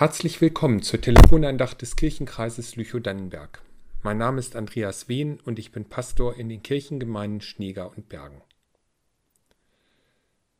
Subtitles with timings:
[0.00, 3.60] Herzlich willkommen zur Telefonandacht des Kirchenkreises Lüchow-Dannenberg.
[4.02, 8.40] Mein Name ist Andreas Wehn und ich bin Pastor in den Kirchengemeinden Schneeger und Bergen.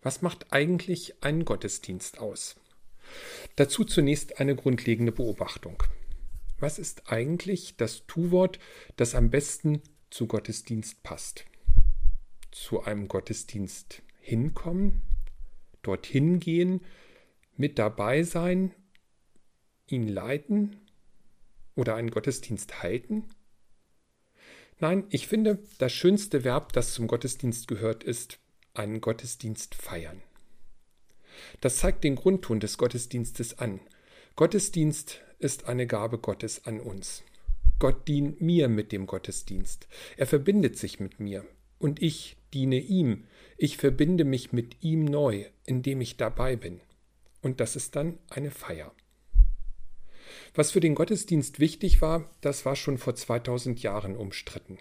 [0.03, 2.57] Was macht eigentlich einen Gottesdienst aus?
[3.57, 5.85] Dazu zunächst eine grundlegende Beobachtung.
[6.59, 8.59] Was ist eigentlich das Tu-Wort,
[8.97, 9.81] das am besten
[10.11, 11.47] zu Gottesdienst passt?
[12.51, 15.01] Zu einem Gottesdienst hinkommen,
[15.81, 16.83] dorthin gehen,
[17.57, 18.75] mit dabei sein,
[19.91, 20.77] ihn leiten
[21.75, 23.25] oder einen Gottesdienst halten?
[24.79, 28.39] Nein, ich finde, das schönste Verb, das zum Gottesdienst gehört, ist
[28.73, 30.23] einen Gottesdienst feiern.
[31.61, 33.81] Das zeigt den Grundton des Gottesdienstes an.
[34.37, 37.23] Gottesdienst ist eine Gabe Gottes an uns.
[37.79, 39.89] Gott dient mir mit dem Gottesdienst.
[40.17, 41.47] Er verbindet sich mit mir
[41.79, 43.25] und ich diene ihm.
[43.57, 46.81] Ich verbinde mich mit ihm neu, indem ich dabei bin.
[47.43, 48.95] Und das ist dann eine Feier.
[50.55, 54.79] Was für den Gottesdienst wichtig war, das war schon vor 2000 Jahren umstritten.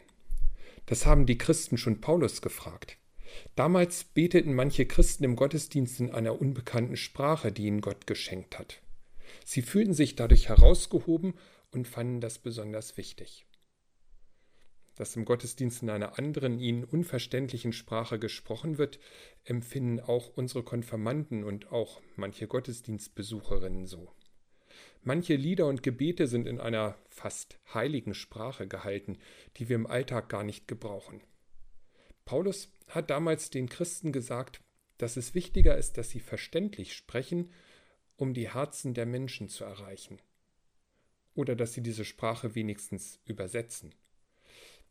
[0.87, 2.97] Das haben die Christen schon Paulus gefragt.
[3.55, 8.81] Damals beteten manche Christen im Gottesdienst in einer unbekannten Sprache, die ihnen Gott geschenkt hat.
[9.45, 11.35] Sie fühlten sich dadurch herausgehoben
[11.71, 13.45] und fanden das besonders wichtig.
[14.95, 18.99] Dass im Gottesdienst in einer anderen, ihnen unverständlichen Sprache gesprochen wird,
[19.45, 24.11] empfinden auch unsere Konfirmanden und auch manche Gottesdienstbesucherinnen so.
[25.03, 29.17] Manche Lieder und Gebete sind in einer fast heiligen Sprache gehalten,
[29.57, 31.21] die wir im Alltag gar nicht gebrauchen.
[32.25, 34.61] Paulus hat damals den Christen gesagt,
[34.97, 37.49] dass es wichtiger ist, dass sie verständlich sprechen,
[38.17, 40.21] um die Herzen der Menschen zu erreichen.
[41.33, 43.95] Oder dass sie diese Sprache wenigstens übersetzen.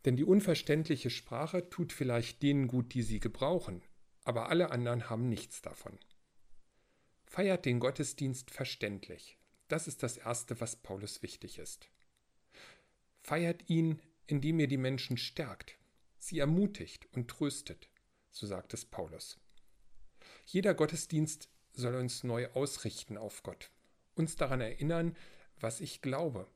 [0.04, 3.82] Denn die unverständliche Sprache tut vielleicht denen gut, die sie gebrauchen,
[4.24, 5.98] aber alle anderen haben nichts davon.
[7.26, 9.37] Feiert den Gottesdienst verständlich.
[9.68, 11.88] Das ist das Erste, was Paulus wichtig ist.
[13.20, 15.78] Feiert ihn, indem ihr die Menschen stärkt,
[16.18, 17.88] sie ermutigt und tröstet,
[18.30, 19.38] so sagt es Paulus.
[20.46, 23.70] Jeder Gottesdienst soll uns neu ausrichten auf Gott,
[24.14, 25.16] uns daran erinnern,
[25.60, 26.48] was ich glaube,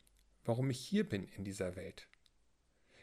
[0.45, 2.09] warum ich hier bin in dieser Welt.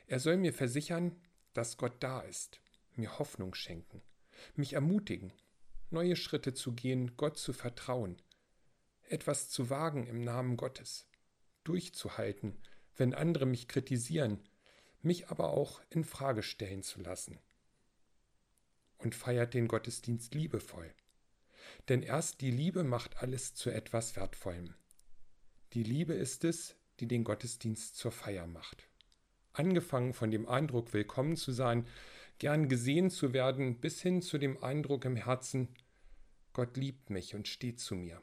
[0.08, 1.16] Er soll mir versichern,
[1.54, 2.62] dass Gott da ist,
[2.96, 4.02] mir Hoffnung schenken,
[4.56, 5.32] mich ermutigen,
[5.92, 8.22] neue Schritte zu gehen, Gott zu vertrauen,
[9.12, 11.08] etwas zu wagen im Namen Gottes,
[11.64, 12.58] durchzuhalten,
[12.96, 14.40] wenn andere mich kritisieren,
[15.02, 17.40] mich aber auch in Frage stellen zu lassen.
[18.98, 20.94] Und feiert den Gottesdienst liebevoll.
[21.88, 24.74] Denn erst die Liebe macht alles zu etwas Wertvollem.
[25.74, 28.90] Die Liebe ist es, die den Gottesdienst zur Feier macht.
[29.54, 31.88] Angefangen von dem Eindruck, willkommen zu sein,
[32.40, 35.70] gern gesehen zu werden, bis hin zu dem Eindruck im Herzen,
[36.54, 38.22] Gott liebt mich und steht zu mir.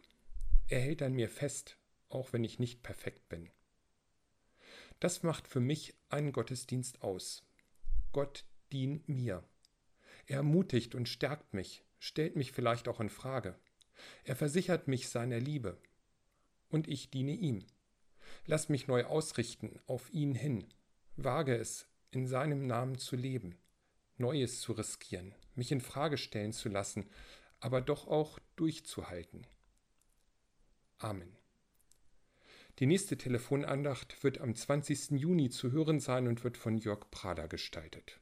[0.68, 1.78] Er hält an mir fest,
[2.08, 3.50] auch wenn ich nicht perfekt bin.
[4.98, 7.44] Das macht für mich einen Gottesdienst aus.
[8.12, 9.44] Gott dient mir.
[10.26, 13.54] Er ermutigt und stärkt mich, stellt mich vielleicht auch in Frage.
[14.24, 15.78] Er versichert mich seiner Liebe.
[16.68, 17.64] Und ich diene ihm.
[18.44, 20.66] Lass mich neu ausrichten auf ihn hin.
[21.16, 23.56] Wage es, in seinem Namen zu leben,
[24.18, 27.08] Neues zu riskieren, mich in Frage stellen zu lassen,
[27.60, 29.46] aber doch auch durchzuhalten.
[30.98, 31.36] Amen.
[32.78, 35.12] Die nächste Telefonandacht wird am 20.
[35.12, 38.20] Juni zu hören sein und wird von Jörg Prader gestaltet.